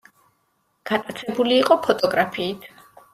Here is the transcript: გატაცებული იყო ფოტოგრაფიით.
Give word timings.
გატაცებული 0.91 1.53
იყო 1.65 1.77
ფოტოგრაფიით. 1.89 2.67